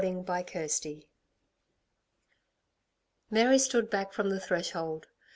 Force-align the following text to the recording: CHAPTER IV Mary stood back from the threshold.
CHAPTER 0.03 0.63
IV 0.63 1.03
Mary 3.29 3.59
stood 3.59 3.91
back 3.91 4.13
from 4.13 4.31
the 4.31 4.39
threshold. 4.39 5.05